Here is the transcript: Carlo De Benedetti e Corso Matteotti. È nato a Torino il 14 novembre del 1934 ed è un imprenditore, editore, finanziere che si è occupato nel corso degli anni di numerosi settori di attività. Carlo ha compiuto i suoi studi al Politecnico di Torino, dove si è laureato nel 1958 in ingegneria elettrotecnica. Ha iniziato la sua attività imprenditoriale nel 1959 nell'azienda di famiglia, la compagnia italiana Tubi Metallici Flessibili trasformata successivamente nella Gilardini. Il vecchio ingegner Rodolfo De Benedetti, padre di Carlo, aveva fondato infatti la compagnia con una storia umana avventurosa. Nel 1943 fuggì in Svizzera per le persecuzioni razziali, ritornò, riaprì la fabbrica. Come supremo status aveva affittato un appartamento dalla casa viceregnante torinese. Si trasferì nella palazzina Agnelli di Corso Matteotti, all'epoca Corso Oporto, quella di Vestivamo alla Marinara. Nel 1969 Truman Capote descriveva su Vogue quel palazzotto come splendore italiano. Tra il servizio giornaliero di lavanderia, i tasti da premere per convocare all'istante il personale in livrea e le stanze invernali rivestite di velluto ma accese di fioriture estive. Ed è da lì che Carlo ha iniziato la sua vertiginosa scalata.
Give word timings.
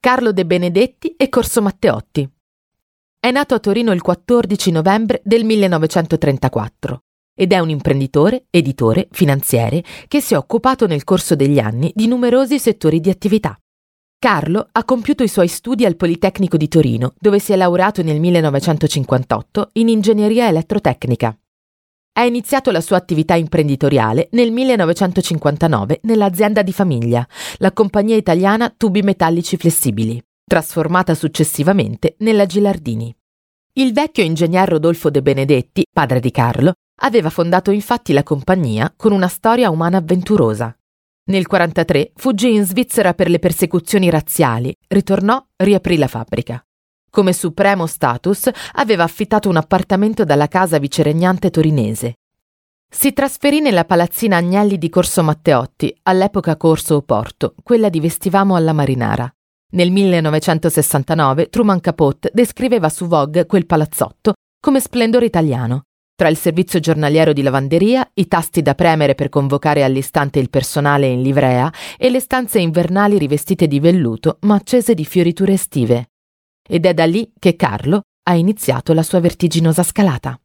Carlo 0.00 0.32
De 0.32 0.46
Benedetti 0.46 1.14
e 1.16 1.28
Corso 1.28 1.60
Matteotti. 1.60 2.28
È 3.18 3.32
nato 3.32 3.54
a 3.54 3.58
Torino 3.58 3.90
il 3.90 4.00
14 4.00 4.70
novembre 4.70 5.20
del 5.24 5.44
1934 5.44 7.02
ed 7.34 7.52
è 7.52 7.58
un 7.58 7.68
imprenditore, 7.68 8.44
editore, 8.48 9.08
finanziere 9.10 9.82
che 10.06 10.20
si 10.20 10.34
è 10.34 10.36
occupato 10.36 10.86
nel 10.86 11.02
corso 11.02 11.34
degli 11.34 11.58
anni 11.58 11.90
di 11.96 12.06
numerosi 12.06 12.60
settori 12.60 13.00
di 13.00 13.10
attività. 13.10 13.58
Carlo 14.20 14.68
ha 14.70 14.84
compiuto 14.84 15.24
i 15.24 15.28
suoi 15.28 15.48
studi 15.48 15.84
al 15.84 15.96
Politecnico 15.96 16.56
di 16.56 16.68
Torino, 16.68 17.14
dove 17.18 17.40
si 17.40 17.52
è 17.52 17.56
laureato 17.56 18.02
nel 18.02 18.20
1958 18.20 19.70
in 19.74 19.88
ingegneria 19.88 20.46
elettrotecnica. 20.46 21.36
Ha 22.18 22.24
iniziato 22.24 22.72
la 22.72 22.80
sua 22.80 22.96
attività 22.96 23.36
imprenditoriale 23.36 24.26
nel 24.32 24.50
1959 24.50 26.00
nell'azienda 26.02 26.62
di 26.62 26.72
famiglia, 26.72 27.24
la 27.58 27.70
compagnia 27.70 28.16
italiana 28.16 28.74
Tubi 28.76 29.02
Metallici 29.02 29.56
Flessibili 29.56 30.20
trasformata 30.44 31.14
successivamente 31.14 32.16
nella 32.18 32.46
Gilardini. 32.46 33.14
Il 33.74 33.92
vecchio 33.92 34.24
ingegner 34.24 34.68
Rodolfo 34.68 35.10
De 35.10 35.22
Benedetti, 35.22 35.84
padre 35.92 36.18
di 36.18 36.32
Carlo, 36.32 36.72
aveva 37.02 37.30
fondato 37.30 37.70
infatti 37.70 38.12
la 38.12 38.24
compagnia 38.24 38.92
con 38.96 39.12
una 39.12 39.28
storia 39.28 39.70
umana 39.70 39.98
avventurosa. 39.98 40.76
Nel 41.26 41.44
1943 41.48 42.12
fuggì 42.16 42.52
in 42.52 42.64
Svizzera 42.64 43.14
per 43.14 43.28
le 43.28 43.38
persecuzioni 43.38 44.10
razziali, 44.10 44.74
ritornò, 44.88 45.40
riaprì 45.54 45.96
la 45.96 46.08
fabbrica. 46.08 46.60
Come 47.10 47.32
supremo 47.32 47.86
status 47.86 48.50
aveva 48.74 49.04
affittato 49.04 49.48
un 49.48 49.56
appartamento 49.56 50.24
dalla 50.24 50.48
casa 50.48 50.78
viceregnante 50.78 51.50
torinese. 51.50 52.14
Si 52.90 53.12
trasferì 53.12 53.60
nella 53.60 53.84
palazzina 53.84 54.36
Agnelli 54.36 54.78
di 54.78 54.88
Corso 54.88 55.22
Matteotti, 55.22 55.94
all'epoca 56.04 56.56
Corso 56.56 56.96
Oporto, 56.96 57.54
quella 57.62 57.88
di 57.88 58.00
Vestivamo 58.00 58.56
alla 58.56 58.72
Marinara. 58.72 59.30
Nel 59.70 59.90
1969 59.90 61.50
Truman 61.50 61.80
Capote 61.80 62.30
descriveva 62.32 62.88
su 62.88 63.06
Vogue 63.06 63.44
quel 63.44 63.66
palazzotto 63.66 64.32
come 64.60 64.80
splendore 64.80 65.26
italiano. 65.26 65.82
Tra 66.14 66.28
il 66.28 66.36
servizio 66.36 66.80
giornaliero 66.80 67.32
di 67.32 67.42
lavanderia, 67.42 68.10
i 68.14 68.26
tasti 68.26 68.62
da 68.62 68.74
premere 68.74 69.14
per 69.14 69.28
convocare 69.28 69.84
all'istante 69.84 70.38
il 70.38 70.50
personale 70.50 71.06
in 71.06 71.22
livrea 71.22 71.70
e 71.96 72.08
le 72.08 72.18
stanze 72.18 72.58
invernali 72.58 73.18
rivestite 73.18 73.68
di 73.68 73.78
velluto 73.78 74.38
ma 74.40 74.54
accese 74.54 74.94
di 74.94 75.04
fioriture 75.04 75.52
estive. 75.52 76.08
Ed 76.70 76.84
è 76.84 76.92
da 76.92 77.06
lì 77.06 77.32
che 77.38 77.56
Carlo 77.56 78.02
ha 78.24 78.34
iniziato 78.34 78.92
la 78.92 79.02
sua 79.02 79.20
vertiginosa 79.20 79.82
scalata. 79.82 80.38